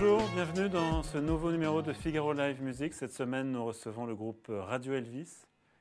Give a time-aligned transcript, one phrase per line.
[0.00, 2.94] Bonjour, bienvenue dans ce nouveau numéro de Figaro Live Music.
[2.94, 5.28] Cette semaine, nous recevons le groupe Radio Elvis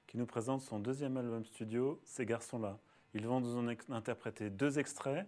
[0.08, 2.80] qui nous présente son deuxième album studio, Ces garçons-là.
[3.14, 5.28] Ils vont nous en interpréter deux extraits,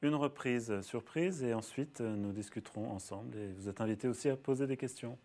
[0.00, 4.66] une reprise surprise et ensuite nous discuterons ensemble et vous êtes invités aussi à poser
[4.66, 5.18] des questions.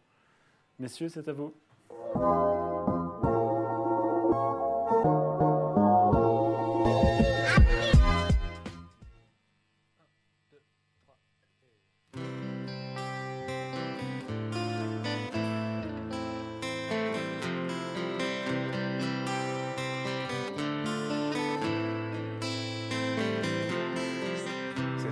[0.78, 1.54] Messieurs, c'est à vous.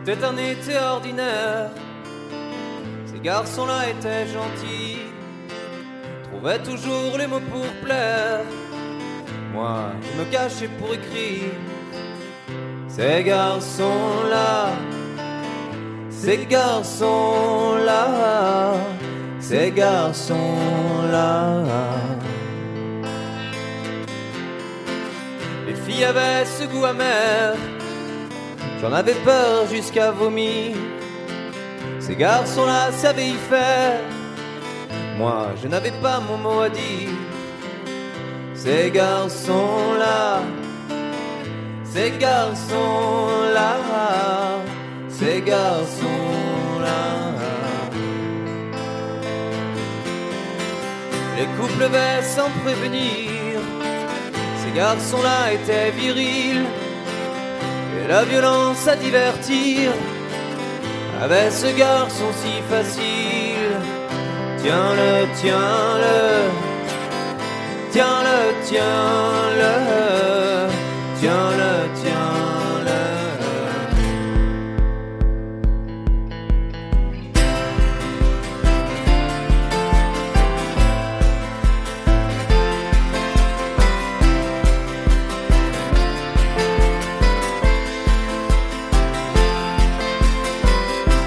[0.07, 1.71] C'était un été ordinaire.
[3.07, 4.99] Ces garçons-là étaient gentils,
[6.25, 8.41] trouvaient toujours les mots pour plaire.
[9.51, 11.53] Moi, je me cachais pour écrire.
[12.87, 14.73] Ces garçons-là,
[16.11, 18.07] ces garçons-là,
[19.39, 21.63] ces garçons-là.
[25.65, 27.55] Les filles avaient ce goût amer
[28.81, 30.75] J'en avais peur jusqu'à vomir.
[31.99, 33.99] Ces garçons-là savaient y faire.
[35.17, 37.09] Moi, je n'avais pas mon mot à dire.
[38.53, 40.41] Ces garçons-là,
[41.83, 43.77] ces garçons-là,
[45.07, 47.01] ces garçons-là.
[51.37, 53.59] Les couples levaient sans prévenir.
[54.61, 56.65] Ces garçons-là étaient virils
[58.07, 59.91] la violence à divertir.
[61.21, 63.75] Avec ce garçon si facile.
[64.61, 66.19] Tiens-le, tiens-le,
[67.91, 70.04] tiens-le, tiens-le,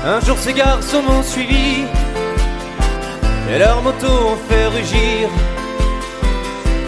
[0.09, 1.85] Un jour ces garçons m'ont suivi
[3.51, 5.29] et leurs motos ont fait rugir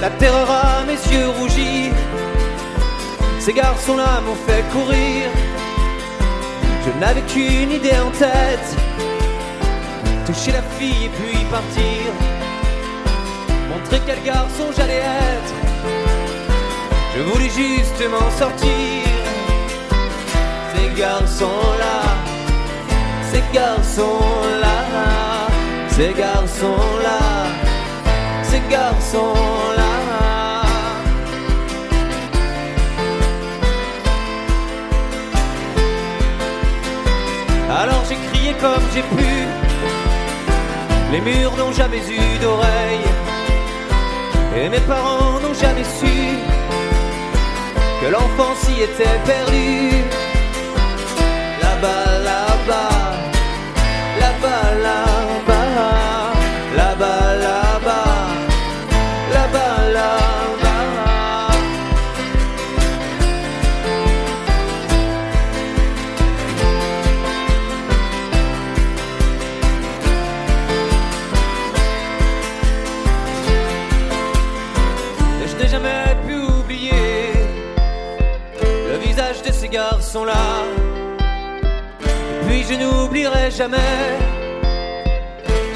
[0.01, 1.91] la terreur à mes yeux rougis.
[3.39, 5.25] Ces garçons-là m'ont fait courir.
[6.87, 8.71] Je n'avais qu'une idée en tête
[10.25, 12.01] toucher la fille et puis partir.
[13.69, 15.05] Montrer quel garçon j'allais
[15.35, 15.55] être.
[17.15, 19.05] Je voulais juste m'en sortir.
[20.75, 22.20] Ces garçons-là
[23.33, 24.79] ces garçons-là,
[25.89, 27.19] ces garçons-là,
[28.43, 29.93] ces garçons-là.
[37.81, 39.33] Alors j'ai crié comme j'ai pu,
[41.13, 43.11] les murs n'ont jamais eu d'oreilles,
[44.57, 46.17] et mes parents n'ont jamais su
[48.01, 49.91] que l'enfant s'y était perdu.
[83.51, 84.19] Jamais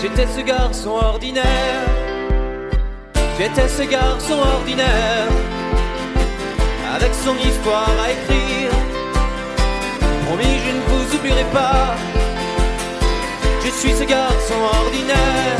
[0.00, 1.88] J'étais ce garçon ordinaire,
[3.38, 5.28] j'étais ce garçon ordinaire,
[6.94, 8.70] avec son histoire à écrire.
[10.26, 11.94] Promis, je ne vous oublierai pas,
[13.64, 15.58] je suis ce garçon ordinaire.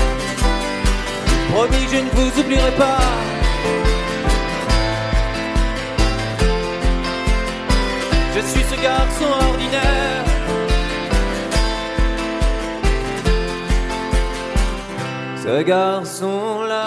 [1.54, 2.98] Promis, je ne vous oublierai pas.
[8.34, 10.34] Je suis ce garçon ordinaire.
[15.44, 16.86] Ce garçon-là,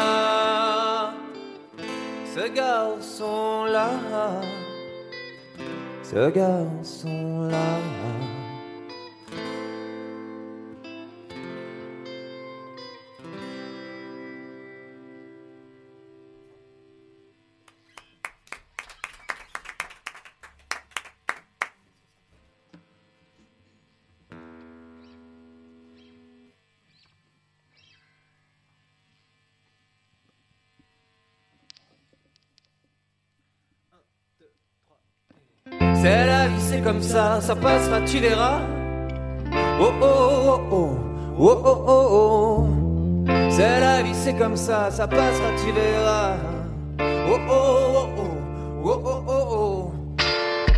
[2.36, 3.92] ce garçon-là,
[6.02, 8.27] ce garçon-là.
[36.78, 38.62] C'est la comme ça, ça passera, tu verras.
[39.80, 40.06] Oh oh
[40.48, 40.90] oh oh,
[41.40, 42.68] Oh oh oh oh,
[43.50, 46.36] c'est la vie, c'est comme ça, ça passera, tu verras.
[47.00, 49.92] Oh oh oh oh, oh oh oh oh.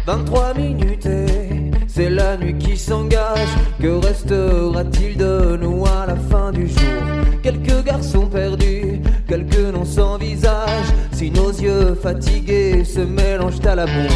[0.06, 3.50] 23 minutes et c'est la nuit qui s'engage.
[3.82, 7.04] Que restera-t-il de nous à la fin du jour?
[7.44, 10.86] Quelques garçons perdus, quelques noms sans visage.
[11.12, 14.10] Si nos yeux fatigués se mélangent à l'amour.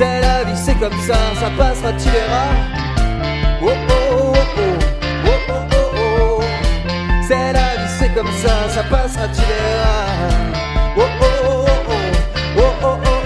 [0.00, 2.54] C'est la vie, c'est comme ça, ça passera, tu verras.
[3.62, 4.78] Oh oh oh oh,
[5.26, 6.42] oh oh oh oh.
[7.28, 10.06] C'est la vie, c'est comme ça, ça passera, tu verras.
[10.96, 11.92] Oh oh oh oh,
[12.56, 13.20] oh oh oh oh.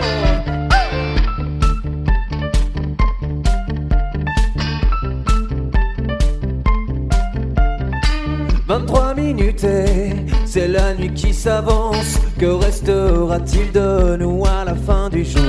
[8.66, 12.18] 23 minutes et c'est la nuit qui s'avance.
[12.38, 15.40] Que restera-t-il de nous à la fin du jour?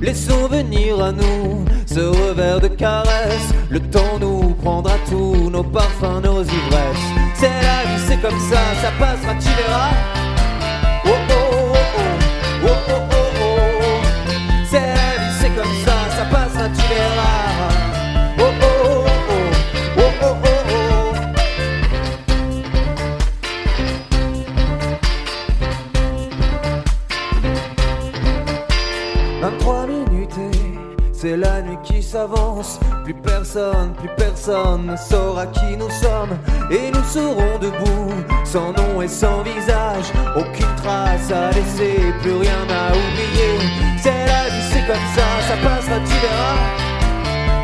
[0.00, 3.52] Laissons venir à nous ce revers de caresse.
[3.70, 7.06] Le temps nous prendra tous nos parfums, nos ivresses.
[7.34, 10.05] C'est la vie, c'est comme ça, ça passera, tu verras.
[33.98, 36.36] Plus personne ne saura qui nous sommes.
[36.70, 38.12] Et nous serons debout,
[38.44, 40.12] sans nom et sans visage.
[40.36, 43.58] Aucune trace à laisser, plus rien à oublier.
[44.02, 46.58] C'est la vie, c'est comme ça, ça passera, tu verras.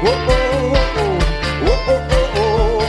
[0.04, 1.18] Oh oh oh oh,
[1.66, 2.82] oh oh oh oh.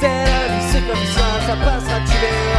[0.00, 2.51] C'est la vie, c'est comme ça, ça passera, tu verras.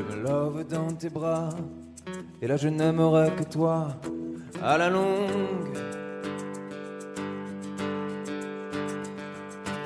[0.00, 1.50] Je me love dans tes bras,
[2.40, 3.88] et là je n'aimerai que toi
[4.62, 5.76] à la longue.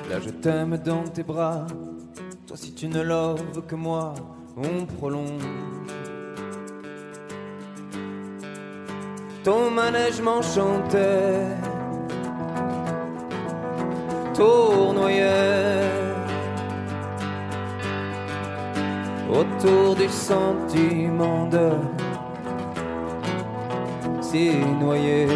[0.09, 1.67] Là je t'aime dans tes bras,
[2.47, 4.13] toi si tu ne loves que moi,
[4.55, 5.41] on prolonge.
[9.43, 11.41] Ton manège m'enchantait,
[14.33, 15.94] tournoyait.
[19.39, 21.69] Autour du sentiment de
[24.21, 25.27] s'y noyer.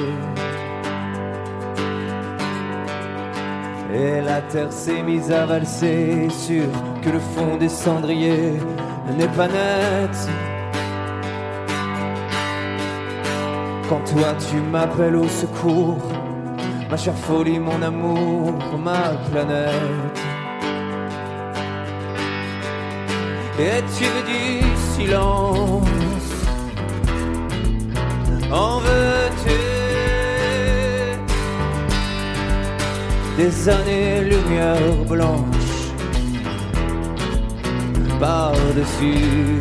[3.94, 6.70] Et la terre s'est mise à valser, sûr
[7.02, 8.54] que le fond des cendriers
[9.18, 10.16] n'est pas net.
[13.90, 15.98] Quand toi tu m'appelles au secours,
[16.90, 20.39] ma chère folie, mon amour, ma planète.
[23.62, 24.64] Et tu veux du
[24.94, 25.86] silence.
[28.50, 29.60] En veux-tu?
[33.36, 35.92] Des années-lumière blanche
[38.18, 39.60] Par-dessus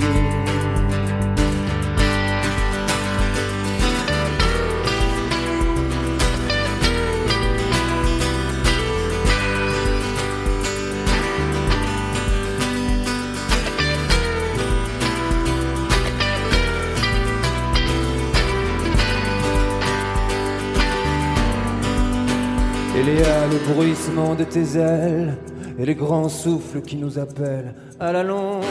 [23.11, 25.39] Il y a le bruissement de tes ailes
[25.79, 28.65] et les grands souffles qui nous appellent à la longue?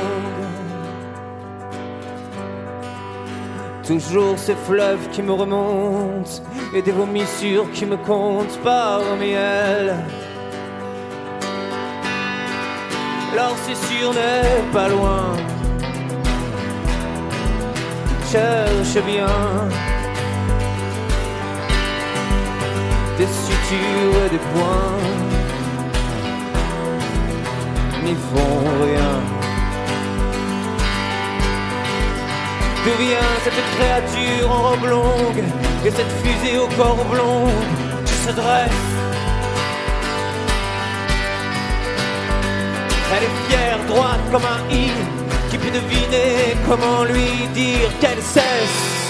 [3.84, 6.44] Toujours ces fleuves qui me remontent
[6.76, 9.96] et des vomissures qui me comptent parmi elles.
[13.34, 15.36] Alors c'est sûr n'est pas loin.
[18.32, 19.26] Cherche bien
[23.18, 24.98] des sutures et des points
[28.04, 29.14] n'y font rien.
[32.84, 35.44] D'où vient cette créature en robe longue
[35.86, 37.48] et cette fusée au corps blond
[38.06, 38.98] qui se dresse
[43.14, 44.92] Elle est fière, droite comme un i
[45.50, 49.07] qui peut deviner comment lui dire qu'elle cesse.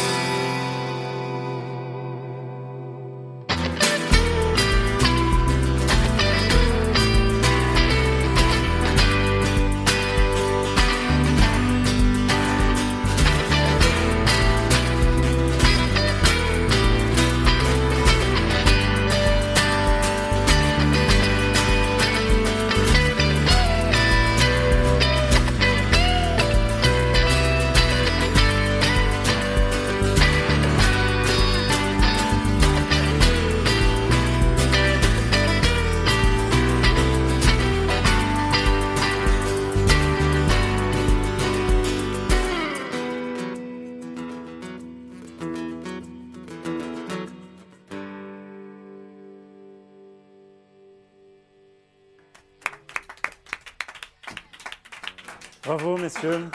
[56.28, 56.46] Messieurs.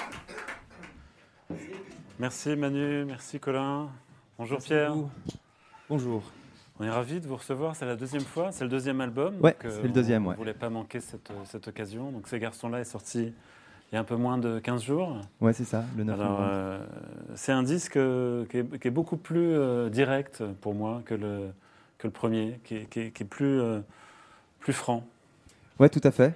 [2.18, 3.88] Merci Manu, merci Colin.
[4.38, 4.94] Bonjour Pierre.
[5.88, 6.22] Bonjour.
[6.78, 9.36] On est ravis de vous recevoir, c'est la deuxième fois, c'est le deuxième album.
[9.40, 10.26] Ouais, c'est le deuxième.
[10.26, 12.10] On ne voulait pas manquer cette, cette, occasion.
[12.10, 13.32] Donc ces garçons-là est sorti
[13.90, 15.20] il y a un peu moins de 15 jours.
[15.40, 16.78] Ouais, c'est ça, le 9 Alors, euh,
[17.34, 21.14] c'est un disque euh, qui est, qui est, beaucoup plus euh, direct pour moi que
[21.14, 21.50] le,
[21.98, 23.60] que le premier, qui est, qui est, qui est plus,
[24.60, 25.04] plus franc.
[25.78, 26.34] Ouais, tout à fait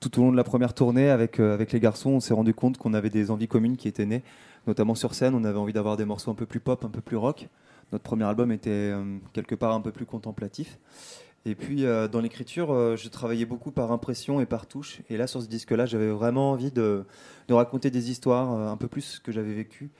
[0.00, 2.54] tout au long de la première tournée avec, euh, avec les garçons, on s'est rendu
[2.54, 4.22] compte qu'on avait des envies communes qui étaient nées.
[4.66, 7.02] Notamment sur scène, on avait envie d'avoir des morceaux un peu plus pop, un peu
[7.02, 7.48] plus rock.
[7.92, 10.78] Notre premier album était euh, quelque part un peu plus contemplatif.
[11.44, 15.00] Et puis euh, dans l'écriture, je travaillais beaucoup par impression et par touche.
[15.10, 17.04] Et là, sur ce disque-là, j'avais vraiment envie de,
[17.48, 19.90] de, raconter des histoires un peu plus que j'avais vécues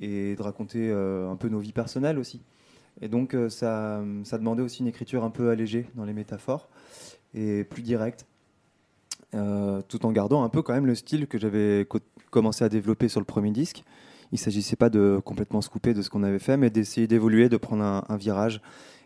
[0.00, 2.40] et de raconter un peu nos vies personnelles aussi.
[3.02, 6.68] Et donc ça, ça demandait aussi une écriture un peu allégée dans les métaphores
[7.34, 8.26] et plus directe.
[9.34, 11.86] Euh, tout en gardant un peu quand même le style que j'avais
[12.30, 13.84] commencé à développer sur le premier disque.
[14.32, 17.06] Il ne s'agissait pas de complètement se couper de ce qu'on avait fait, mais d'essayer
[17.06, 18.62] d'évoluer, de prendre un, virage.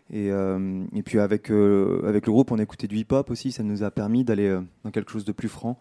[0.09, 3.63] Et, euh, et, puis avec, euh, avec le groupe, on écoutait du hip-hop aussi, ça
[3.63, 5.77] nous a permis d'aller dans quelque chose de plus franc,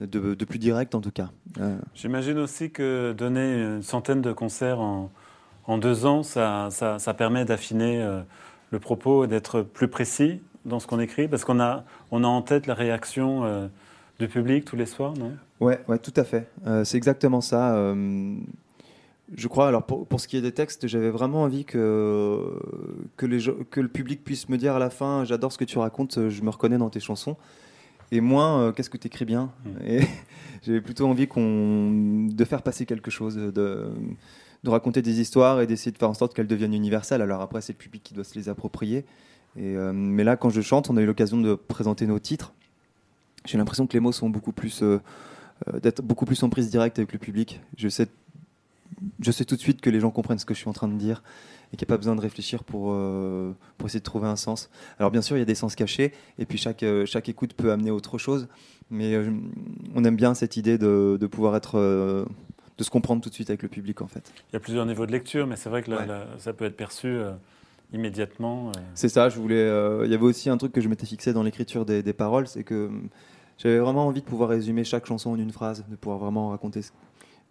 [0.00, 1.30] de, plus direct en tout cas.
[1.94, 5.10] J'imagine aussi que donner une centaine de concerts en,
[5.66, 8.22] en deux ans, ça, ça, ça permet d'affiner
[8.70, 12.26] le propos et d'être plus précis dans ce qu'on écrit Parce qu'on a, on a
[12.26, 13.68] en tête la réaction euh,
[14.18, 15.32] du public tous les soirs, non?
[15.60, 16.48] Ouais, ouais, tout à fait.
[16.66, 17.74] Euh, c'est exactement ça.
[17.74, 18.36] Euh,
[19.34, 22.58] je crois, alors pour, pour, ce qui est des textes, j'avais vraiment envie que,
[23.16, 25.78] que, les, que le public puisse me dire à la fin J'adore ce que tu
[25.78, 27.36] racontes, je me reconnais dans tes chansons.
[28.10, 29.70] Et moins, qu'est-ce que tu écris bien mmh.
[29.86, 30.00] Et
[30.62, 33.90] j'avais plutôt envie qu'on, de faire passer quelque chose, de,
[34.64, 37.22] de raconter des histoires et d'essayer de faire en sorte qu'elles deviennent universelles.
[37.22, 39.04] Alors après, c'est le public qui doit se les approprier.
[39.58, 42.52] Euh, mais là, quand je chante, on a eu l'occasion de présenter nos titres.
[43.44, 45.00] J'ai l'impression que les mots sont beaucoup plus euh,
[45.68, 47.60] euh, d'être beaucoup plus en prise directe avec le public.
[47.76, 48.06] Je sais,
[49.20, 50.88] je sais tout de suite que les gens comprennent ce que je suis en train
[50.88, 51.22] de dire
[51.72, 52.94] et qu'il n'y a pas besoin de réfléchir pour,
[53.78, 54.68] pour essayer de trouver un sens.
[54.98, 57.72] Alors bien sûr, il y a des sens cachés et puis chaque, chaque écoute peut
[57.72, 58.46] amener autre chose,
[58.90, 59.16] mais
[59.94, 63.48] on aime bien cette idée de, de pouvoir être de se comprendre tout de suite
[63.48, 64.30] avec le public en fait.
[64.50, 65.90] Il y a plusieurs niveaux de lecture, mais c'est vrai que
[66.36, 67.18] ça peut être perçu
[67.92, 68.68] immédiatement.
[68.68, 68.80] Euh.
[68.94, 69.56] C'est ça, je voulais.
[69.56, 72.46] Euh, il y avait aussi un truc que je m'étais fixé dans l'écriture des, paroles,
[72.46, 73.08] c'est que hum,
[73.58, 76.80] j'avais vraiment envie de pouvoir résumer chaque chanson en une phrase, de pouvoir vraiment raconter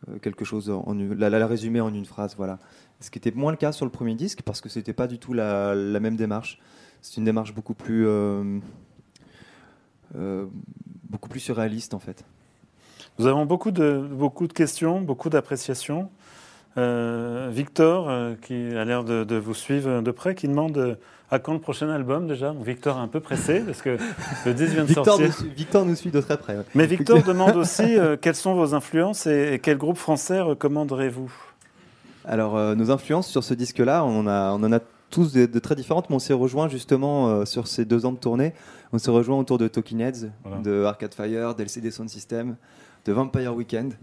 [0.10, 2.60] euh, quelque chose, en, la, la, résumer en une phrase, voilà.
[3.00, 5.18] Ce qui était moins le cas sur le premier disque parce que c'était pas du
[5.18, 6.60] tout la, même démarche.
[7.02, 8.06] C'est une démarche beaucoup plus,
[10.14, 12.24] beaucoup plus surréaliste en fait.
[13.18, 16.10] Nous avons beaucoup de, beaucoup de questions, beaucoup d'appréciations.
[16.78, 20.96] Euh, Victor, euh, qui a l'air de, vous suivre de près, qui demande euh,
[21.30, 22.54] à quand le prochain album déjà?
[22.64, 23.98] Victor est un peu pressé parce que
[24.46, 25.28] le 10 vient de Victor sortir.
[25.44, 26.58] Nous, Victor nous suit de très près.
[26.74, 31.32] Mais Victor demande aussi quelles sont vos influences et, quel groupe français recommanderez-vous?
[32.24, 36.10] Alors, nos influences sur ce disque-là, on, a, on en a tous de, très différentes,
[36.10, 38.54] mais on s'est rejoint justement sur ces deux ans de tournée.
[38.94, 40.30] On s'est rejoint autour de Talking Heads,
[40.64, 42.56] de Arcade Fire, d'LCD Sound System,
[43.06, 43.94] de Vampire Weekend.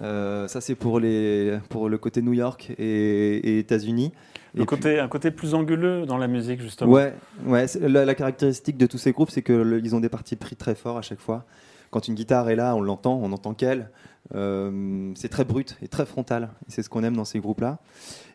[0.00, 4.12] Ça, c'est pour, les, pour le côté New York et, États-Unis.
[4.58, 6.92] Un, côté, un côté plus anguleux dans la musique, justement.
[6.92, 10.74] Ouais, ouais la, caractéristique de tous ces groupes, c'est qu'ils ont des parties pris très
[10.74, 11.44] forts à chaque fois.
[11.90, 13.90] Quand une guitare est là, on l'entend, on entend qu'elle.
[14.34, 16.50] Euh, c'est très brut et très frontal.
[16.68, 17.78] C'est ce qu'on aime dans ces groupes-là.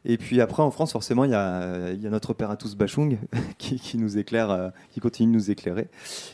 [0.05, 2.75] Et puis après, en France, forcément, il y a, y a, notre père à tous
[2.75, 3.17] Bachung
[3.57, 5.89] qui, qui, nous éclaire, euh, qui continue de nous éclairer.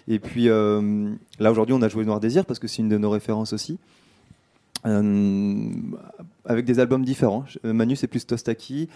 [0.07, 2.97] Et puis euh, là, aujourd'hui, on a joué Noir Désir parce que c'est une de
[2.97, 3.79] nos références aussi.
[6.45, 7.45] Avec des albums différents.
[7.63, 8.89] Manu, c'est plus Tostaki.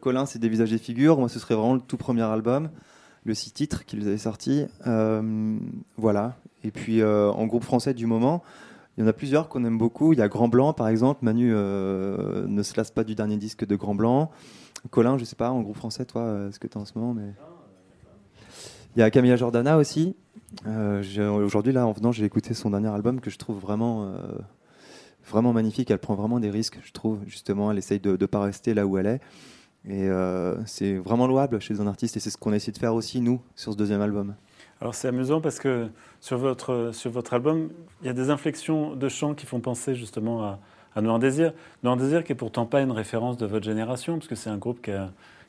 [0.00, 1.18] Colin, c'est des visages et figures.
[1.18, 2.70] Moi, ce serait vraiment le tout premier album,
[3.24, 4.66] le six titres qu'ils avaient sorti.
[5.96, 6.36] voilà.
[6.64, 8.42] Et puis, en groupe français du moment,
[8.96, 10.12] il y en a plusieurs qu'on aime beaucoup.
[10.14, 11.22] Il y a Grand Blanc, par exemple.
[11.22, 14.30] Manu euh, ne se lasse pas du dernier disque de Grand Blanc.
[14.90, 16.98] Colin, je sais pas, en groupe français, toi, euh, ce que tu as en ce
[16.98, 17.12] moment.
[17.12, 17.34] Mais...
[18.96, 20.16] Il y a Camilla Jordana aussi.
[20.66, 21.02] Euh,
[21.44, 24.14] aujourd'hui, là, en venant, j'ai écouté son dernier album que je trouve vraiment,
[25.28, 25.90] vraiment magnifique.
[25.90, 27.20] Elle prend vraiment des risques, je trouve.
[27.26, 29.20] Justement, elle essaye de ne pas rester là où elle est.
[29.88, 30.08] Et
[30.66, 32.16] c'est vraiment louable chez un artiste.
[32.16, 34.34] Et c'est ce qu'on a essayé de faire aussi, nous, sur ce deuxième album.
[34.80, 35.88] Alors c'est amusant parce que
[36.20, 37.70] sur votre, sur votre album,
[38.02, 40.58] il y a des inflexions de chants qui font penser justement à,
[40.94, 41.52] à Noir Désir.
[41.82, 44.58] Noir Désir qui est pourtant pas une référence de votre génération, parce que c'est un
[44.58, 44.90] groupe qui,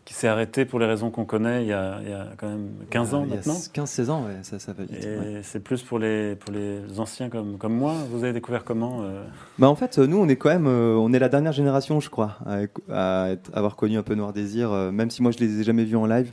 [0.07, 2.47] qui s'est arrêté pour les raisons qu'on connaît il y, a, il y, a, quand
[2.47, 3.53] même 15 ans maintenant.
[3.53, 5.03] 15-16 ans, ouais, ça, ça va vite.
[5.03, 7.93] Et c'est plus pour les, pour les anciens comme, comme moi.
[8.11, 9.23] Vous avez découvert comment euh
[9.59, 12.09] bah En fait, nous, on est quand même euh, on est la dernière génération, je
[12.09, 15.59] crois, à, à avoir connu un peu Noir Désir, euh, même si moi je les
[15.59, 16.31] ai jamais vus en live.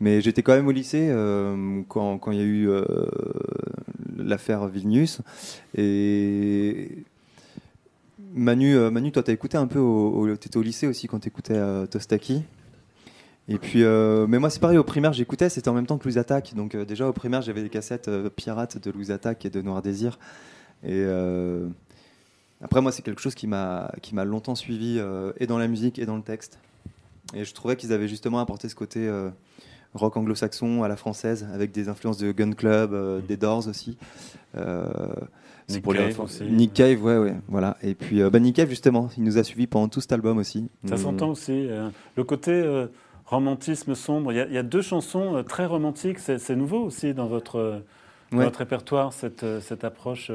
[0.00, 2.84] Mais j'étais quand même au lycée euh, quand, il y a eu euh,
[4.16, 5.20] l'affaire Vilnius.
[5.76, 7.04] Et
[8.34, 9.80] Manu, euh, Manu toi, tu as écouté un peu,
[10.40, 12.42] tu étais au lycée aussi quand tu écoutais Tostaki.
[13.48, 16.18] Et puis, mais moi, c'est pareil, au primaire, j'écoutais, c'était en même temps que Louis
[16.18, 16.54] Attack.
[16.54, 20.18] Donc, déjà, au primaire, j'avais des cassettes pirates de Louis Attack et de Noir Désir.
[20.82, 21.04] Et
[22.62, 23.90] après, moi, c'est quelque chose qui m'a
[24.24, 24.98] longtemps suivi,
[25.38, 26.58] et dans la musique et dans le texte.
[27.34, 29.10] Et je trouvais qu'ils avaient justement apporté ce côté
[29.94, 33.96] rock anglo-saxon à la française, avec des influences de Gun Club, euh, des Doors aussi.
[34.56, 34.86] Euh,
[35.68, 36.44] Nick, pour Cave aussi.
[36.44, 37.78] Nick Cave, ouais, ouais, voilà.
[37.82, 40.36] Et puis euh, bah, Nick Cave justement, il nous a suivis pendant tout cet album
[40.38, 40.68] aussi.
[40.84, 41.68] Ça s'entend aussi.
[42.16, 42.86] le côté
[43.26, 44.32] romantisme sombre.
[44.32, 46.18] Il y, a deux chansons très romantiques.
[46.18, 47.82] C'est nouveau aussi dans votre,
[48.30, 50.30] votre répertoire cette, cette approche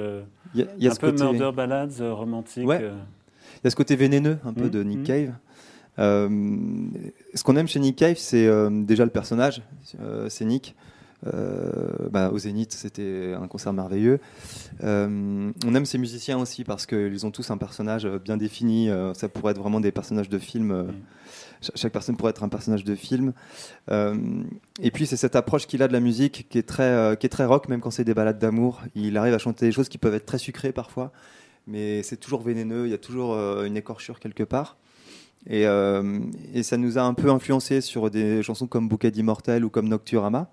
[0.56, 2.68] y y a un peu murder ballads romantique.
[2.68, 2.82] Ouais.
[2.82, 5.04] Il y a ce côté vénéneux un peu mmh, de Nick mmh.
[5.04, 5.34] Cave.
[6.00, 6.30] Euh,
[7.34, 9.62] ce qu'on aime chez Nick Cave, c'est euh, déjà le personnage,
[10.00, 10.76] euh, c'est Nick.
[11.24, 14.20] Bah, au Zénith, c'était un concert merveilleux.
[14.82, 18.90] on aime ces musiciens aussi parce qu'ils ont tous un personnage bien défini.
[19.14, 20.94] ça pourrait être vraiment des personnages de film.
[21.76, 23.34] chaque personne pourrait être un personnage de film.
[23.90, 27.30] et puis c'est cette approche qu'il a de la musique qui est très, qui est
[27.30, 28.82] très rock, même quand c'est des balades d'amour.
[28.96, 31.12] Il arrive à chanter des choses qui peuvent être très sucrées parfois,
[31.68, 32.86] mais c'est toujours vénéneux.
[32.86, 34.78] Il y a toujours une écorchure quelque part.
[35.50, 36.20] Euh,
[36.54, 39.88] et, ça nous a un peu influencé sur des chansons comme Bouquet d'immortel ou comme
[39.88, 40.52] Nocturama.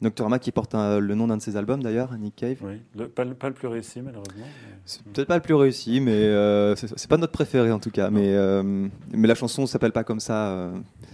[0.00, 2.58] Nocturama qui porte le nom d'un de ses albums d'ailleurs, Nick Cave.
[2.62, 4.46] Oui, pas, le plus réussi malheureusement.
[4.84, 8.10] C'est peut-être pas le plus réussi, mais euh, c'est pas notre préféré en tout cas.
[8.10, 10.70] Mais, euh, mais la chanson s'appelle pas comme ça.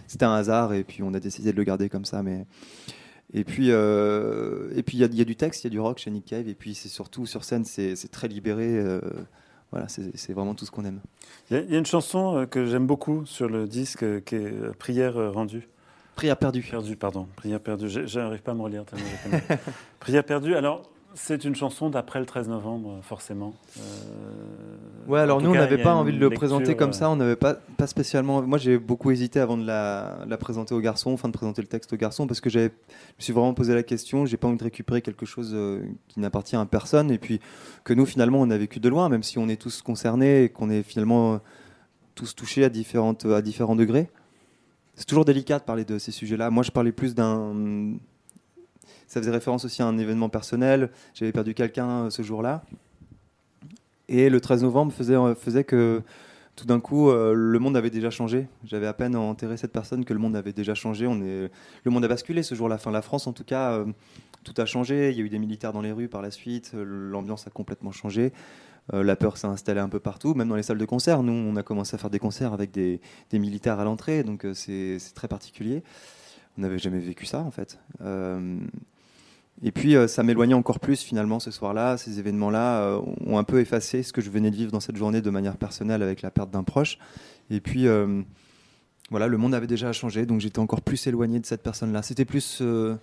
[0.06, 2.22] C'était un hasard et puis on a décidé de le garder comme ça.
[2.22, 2.46] Mais
[3.32, 5.98] et puis et puis il y, y, a du texte, il y a du rock
[5.98, 8.82] chez Nick Cave et puis c'est surtout sur scène c'est très libéré
[9.70, 11.00] voilà, c'est vraiment tout ce qu'on aime.
[11.50, 14.52] Il y, a une chanson euh, que j'aime beaucoup sur le disque euh, qui est
[14.52, 15.68] euh, Prière rendue.
[16.16, 16.62] Prière perdue.
[16.62, 17.26] Perdue, pardon.
[17.36, 17.88] Prière perdue.
[17.88, 18.84] J'arrive pas à me relire
[20.00, 20.54] Prière perdue.
[20.54, 20.82] Alors,
[21.14, 23.54] c'est une chanson d'après le 13 novembre, forcément.
[23.78, 24.76] Euh,
[25.08, 27.10] ouais, alors nous, on n'avait pas envie de le présenter comme ça.
[27.10, 28.42] On n'avait pas, pas spécialement.
[28.42, 31.68] Moi, j'ai beaucoup hésité avant de la, la, présenter aux garçons, enfin de présenter le
[31.68, 32.70] texte aux garçons, parce que je me
[33.18, 34.24] suis vraiment posé la question.
[34.24, 37.40] J'ai pas envie de récupérer quelque chose euh, qui n'appartient à personne, et puis
[37.82, 40.48] que nous, finalement, on a vécu de loin, même si on est tous concernés et
[40.48, 41.40] qu'on est finalement
[42.14, 44.08] tous touchés à, différentes, à différents degrés.
[44.94, 46.50] C'est toujours délicat de parler de ces sujets-là.
[46.50, 47.98] Moi, je parlais plus d'un
[49.10, 50.88] ça faisait référence aussi à un événement personnel.
[51.14, 52.62] J'avais perdu quelqu'un euh, ce jour-là.
[54.08, 56.00] Et le 13 novembre faisait, euh, faisait que
[56.54, 58.46] tout d'un coup, euh, le monde avait déjà changé.
[58.64, 61.08] J'avais à peine enterré cette personne que le monde avait déjà changé.
[61.08, 61.50] On est...
[61.82, 62.76] Le monde a basculé ce jour-là.
[62.76, 63.84] Enfin, la France, en tout cas,
[64.44, 65.10] tout a changé.
[65.10, 66.72] Il y a eu des militaires dans les rues par la suite.
[66.74, 68.32] L'ambiance a complètement changé.
[68.92, 71.22] La peur s'est installée un peu partout, même dans les salles de concert.
[71.22, 73.00] Nous, on a commencé à faire des concerts avec des,
[73.32, 75.82] militaires à l'entrée, donc c'est très particulier.
[76.58, 77.78] On n'avait jamais vécu ça, en fait.
[79.62, 81.96] Et puis euh, ça m'éloignait encore plus finalement ce soir-là.
[81.98, 84.96] Ces événements-là euh, ont un peu effacé ce que je venais de vivre dans cette
[84.96, 86.98] journée de manière personnelle avec la perte d'un proche.
[87.50, 88.22] Et puis, euh,
[89.10, 92.02] voilà, le monde avait déjà changé, donc j'étais encore plus éloigné de cette personne-là.
[92.02, 92.96] C'était plus, euh,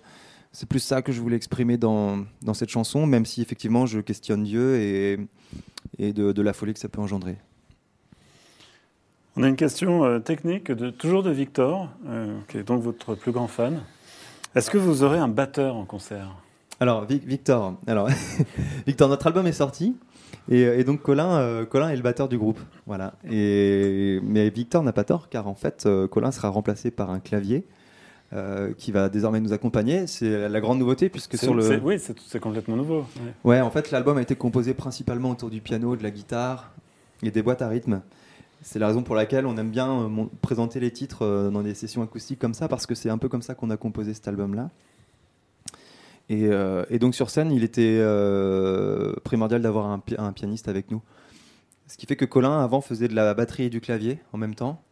[0.52, 4.00] c'est plus ça que je voulais exprimer dans, dans cette chanson, même si effectivement je
[4.00, 5.18] questionne Dieu et,
[5.98, 7.36] et de, de la folie que ça peut engendrer.
[9.36, 13.14] On a une question euh, technique, de, toujours de Victor, euh, qui est donc votre
[13.14, 13.82] plus grand fan.
[14.54, 16.34] Est-ce que vous aurez un batteur en concert?
[16.80, 18.08] Alors, Vic- Victor, alors,
[18.86, 19.96] Victor, notre album est sorti.
[20.50, 23.14] Et, et donc Colin, euh, Colin est le batteur du groupe, voilà.
[23.30, 27.20] Et mais Victor n'a pas tort, car en fait, euh, Colin sera remplacé par un
[27.20, 27.64] clavier
[28.32, 30.06] euh, qui va désormais nous accompagner.
[30.06, 32.98] C'est la grande nouveauté puisque sur le, Oui, c'est complètement nouveau.
[32.98, 33.32] ouais.
[33.44, 36.72] Ouais, en fait, l'album a été composé principalement autour du piano, de la guitare
[37.22, 38.02] et des boîtes à rythme.
[38.62, 41.74] C'est la raison pour laquelle on aime bien euh, présenter les titres euh, dans des
[41.74, 44.26] sessions acoustiques comme ça, parce que c'est un peu comme ça qu'on a composé cet
[44.28, 44.70] album-là.
[46.28, 48.02] Et, euh, et donc sur scène, il était
[49.24, 51.00] primordial d'avoir un pianiste avec nous.
[51.86, 54.54] Ce qui fait que Colin, avant, faisait de la batterie et du clavier en même
[54.54, 54.82] temps.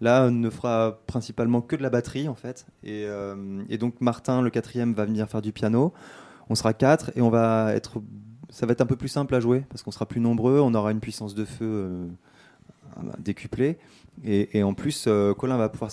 [0.00, 2.66] Là, ne fera principalement que de la batterie, en fait.
[2.82, 5.92] Et, euh, et donc Martin, le quatrième, va venir faire du piano.
[6.50, 8.02] On sera quatre et on va être.
[8.50, 10.60] Ça va être un peu plus simple à jouer parce qu'on sera plus nombreux.
[10.60, 12.06] On aura une puissance de feu euh,
[13.18, 13.78] décuplée.
[14.22, 15.90] Et, en plus, euh, Colin va pouvoir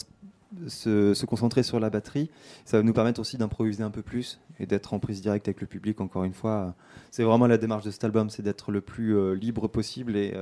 [0.67, 2.29] se, concentrer sur la batterie.
[2.65, 5.61] Ça va nous permettre aussi d'improviser un peu plus et d'être en prise directe avec
[5.61, 6.01] le public.
[6.01, 6.75] Encore une fois,
[7.09, 10.35] c'est vraiment la démarche de cet album, c'est d'être le plus libre possible et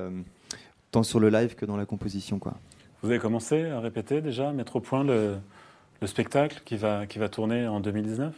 [0.91, 2.55] tant sur le live que dans la composition, quoi.
[3.01, 5.37] Vous avez commencé à répéter déjà, mettre au point le,
[6.01, 8.35] le spectacle qui va, qui va tourner en 2019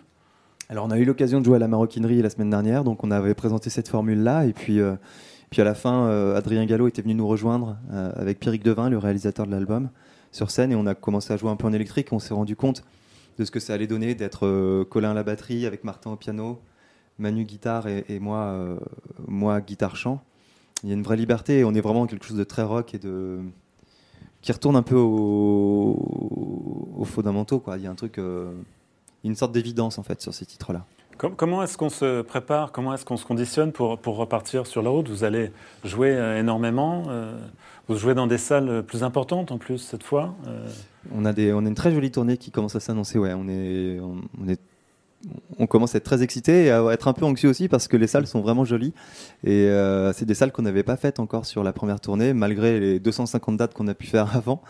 [0.69, 3.09] Alors on a eu l'occasion de jouer à la maroquinerie la semaine dernière, donc on
[3.09, 4.95] avait présenté cette formule-là, et puis, euh,
[5.49, 8.91] puis à la fin, euh, Adrien Gallo était venu nous rejoindre euh, avec Pierrick Devin,
[8.91, 9.89] le réalisateur de l'album,
[10.31, 12.55] sur scène, et on a commencé à jouer un peu en électrique, on s'est rendu
[12.55, 12.83] compte
[13.39, 16.17] de ce que ça allait donner d'être euh, Colin à la batterie, avec Martin au
[16.17, 16.61] piano,
[17.17, 18.77] Manu guitare et, et moi,
[19.27, 20.21] moi guitare-chant.
[20.83, 22.93] Il y a une vraie liberté, et on est vraiment quelque chose de très rock
[22.93, 23.41] et de
[24.41, 27.77] qui retourne un peu aux, aux fondamentaux, quoi.
[27.77, 28.51] Il y a un truc, euh,
[29.23, 30.85] une sorte d'évidence en fait sur ces titres-là.
[31.17, 32.71] Com- Comment est-ce qu'on se prépare?
[32.71, 35.09] Comment est-ce qu'on se conditionne pour, pour repartir sur la route?
[35.09, 35.51] Vous allez
[35.83, 37.03] jouer euh, énormément.
[37.09, 37.37] euh,
[37.87, 40.33] vous jouez dans des salles plus importantes en plus cette fois.
[40.47, 40.67] euh,
[41.13, 43.19] On a des, on a une très jolie tournée qui commence à s'annoncer.
[43.19, 44.59] Ouais, on est, on, on est,
[45.59, 47.97] on commence à être très excité et à être un peu anxieux aussi parce que
[47.97, 48.93] les salles sont vraiment jolies
[49.43, 52.79] et euh, c'est des salles qu'on n'avait pas faites encore sur la première tournée malgré
[52.79, 54.61] les 250 dates qu'on a pu faire avant.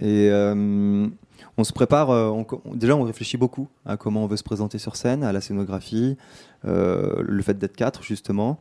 [0.00, 1.08] Et euh,
[1.56, 2.10] on se prépare.
[2.10, 2.42] euh,
[2.74, 6.16] déjà, on réfléchit beaucoup à comment on veut se présenter sur scène, à la scénographie,
[6.64, 8.60] le fait d'être quatre justement.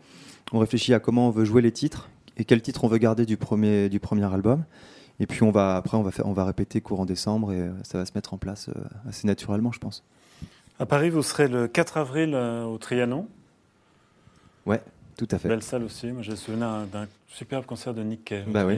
[0.54, 3.26] On réfléchit à comment on veut jouer les titres et quel titre on veut garder
[3.26, 4.64] du premier, du premier album.
[5.20, 7.98] Et puis on va après on va faire, on va répéter courant décembre et ça
[7.98, 8.70] va se mettre en place
[9.08, 10.04] assez naturellement, je pense.
[10.80, 13.28] À Paris, vous serez le 4 avril euh, au Trianon.
[15.18, 15.48] Tout à fait.
[15.50, 16.12] Belle salle aussi.
[16.12, 18.44] Moi, j'ai le souvenir d'un superbe concert de Nick Cave.
[18.52, 18.78] Bah oui.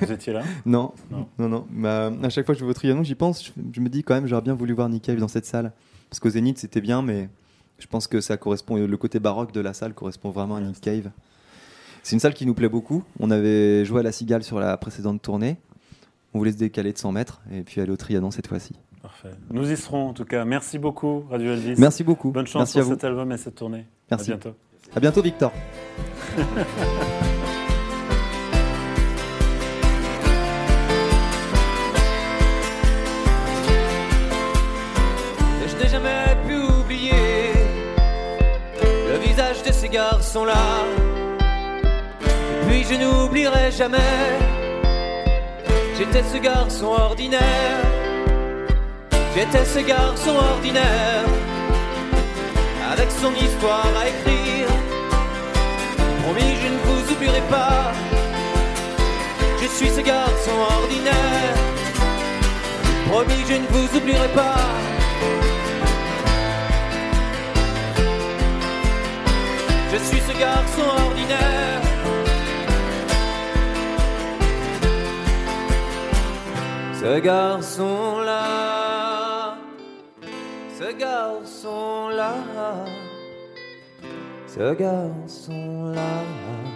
[0.00, 1.28] Vous étiez là Non, Non.
[1.38, 1.66] non, non.
[1.70, 3.44] Bah, à chaque fois que je vais au Trianon, j'y pense.
[3.44, 5.72] Je, je me dis quand même, j'aurais bien voulu voir Nick Cave dans cette salle
[6.08, 7.28] parce qu'au Zénith c'était bien, mais
[7.78, 8.76] je pense que ça correspond.
[8.76, 11.10] Le côté baroque de la salle correspond vraiment à Nick Cave.
[12.02, 13.04] C'est une salle qui nous plaît beaucoup.
[13.20, 15.58] On avait joué à la Cigale sur la précédente tournée.
[16.32, 18.72] On voulait se décaler de 100 mètres et puis aller au Trianon cette fois-ci.
[19.06, 19.30] Parfait.
[19.50, 20.44] Nous y serons en tout cas.
[20.44, 21.76] Merci beaucoup, Radio Elvis.
[21.78, 22.32] Merci beaucoup.
[22.32, 22.94] Bonne chance Merci à pour vous.
[22.96, 23.86] cet album et cette tournée.
[24.10, 24.32] Merci.
[24.32, 24.56] À bientôt.
[24.96, 25.52] À bientôt, Victor.
[35.68, 37.52] Je n'ai jamais pu oublier
[39.10, 40.54] le visage de ces garçons-là.
[42.62, 43.98] Et puis je n'oublierai jamais,
[45.98, 47.85] j'étais ce garçon ordinaire.
[49.36, 51.26] J'étais ce garçon ordinaire,
[52.90, 54.66] avec son histoire à écrire.
[56.22, 57.92] Promis, je ne vous oublierai pas.
[59.60, 61.54] Je suis ce garçon ordinaire.
[63.10, 64.56] Promis, je ne vous oublierai pas.
[69.92, 71.82] Je suis ce garçon ordinaire.
[76.98, 78.65] Ce garçon-là,
[80.86, 82.34] ce garçon-là,
[84.46, 86.75] ce garçon-là.